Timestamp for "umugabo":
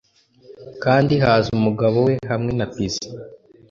1.59-1.97